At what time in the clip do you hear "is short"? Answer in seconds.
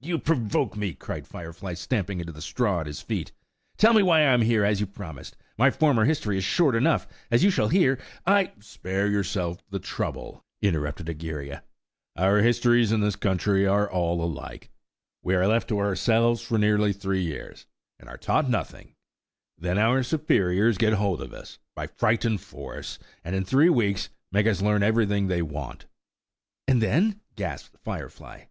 6.38-6.74